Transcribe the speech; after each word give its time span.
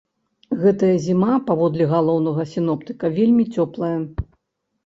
Гэтая 0.61 0.95
зіма, 1.07 1.33
паводле 1.49 1.85
галоўнага 1.93 2.47
сіноптыка, 2.55 3.05
вельмі 3.19 3.47
цёплая. 3.59 3.95